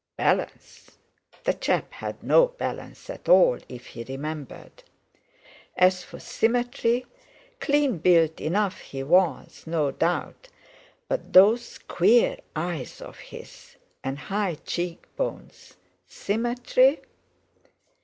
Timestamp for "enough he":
8.41-9.03